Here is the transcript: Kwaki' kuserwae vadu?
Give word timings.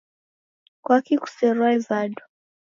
Kwaki' 0.83 1.21
kuserwae 1.23 1.75
vadu? 1.87 2.23